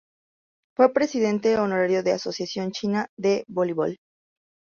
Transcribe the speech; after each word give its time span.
Fue 0.75 0.91
Presidente 0.93 1.59
Honorario 1.59 2.01
de 2.01 2.09
la 2.09 2.15
Asociación 2.15 2.71
China 2.71 3.07
de 3.19 3.45
Voleibol. 3.47 3.99